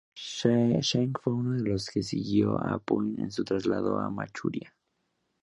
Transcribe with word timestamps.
Zheng 0.83 1.13
fue 1.21 1.31
uno 1.31 1.61
de 1.61 1.69
los 1.69 1.87
que 1.91 2.01
siguió 2.01 2.57
a 2.59 2.79
Puyi 2.79 3.21
en 3.21 3.29
su 3.31 3.43
traslado 3.45 3.99
a 3.99 4.09
Manchuria. 4.09 4.73